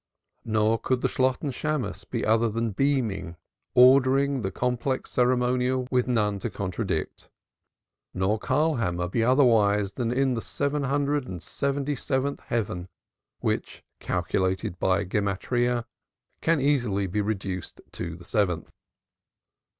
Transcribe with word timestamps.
Nor 0.45 0.79
could 0.79 1.01
the 1.01 1.07
Shalotten 1.07 1.51
Shammos 1.53 2.05
be 2.05 2.25
other 2.25 2.49
than 2.49 2.71
beaming, 2.71 3.35
ordering 3.75 4.41
the 4.41 4.49
complex 4.49 5.11
ceremonial 5.11 5.87
with 5.91 6.07
none 6.07 6.39
to 6.39 6.49
contradict; 6.49 7.29
nor 8.11 8.39
Karlkammer 8.39 9.07
be 9.11 9.23
otherwise 9.23 9.93
than 9.93 10.11
in 10.11 10.33
the 10.33 10.41
seven 10.41 10.85
hundred 10.85 11.27
and 11.27 11.43
seventy 11.43 11.93
seventh 11.95 12.39
heaven, 12.39 12.89
which, 13.41 13.83
calculated 13.99 14.79
by 14.79 15.03
Gematriyah, 15.05 15.85
can 16.41 16.59
easily 16.59 17.05
be 17.05 17.21
reduced 17.21 17.79
to 17.91 18.15
the 18.15 18.25
seventh. 18.25 18.71